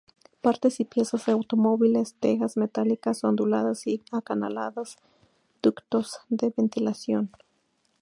[0.41, 4.97] Partes y piezas de automóviles, Tejas metálicas onduladas y acanaladas,
[5.61, 7.29] Ductos de ventilación.